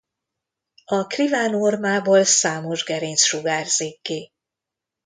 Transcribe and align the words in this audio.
A 0.85 1.05
Kriván 1.07 1.55
ormából 1.55 2.23
számos 2.23 2.83
gerinc 2.83 3.21
sugárzik 3.21 4.01
ki. 4.01 4.31